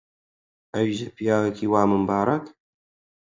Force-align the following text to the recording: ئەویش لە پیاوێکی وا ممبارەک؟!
ئەویش 0.73 0.99
لە 1.05 1.11
پیاوێکی 1.17 1.67
وا 1.71 1.81
ممبارەک؟! 1.91 2.45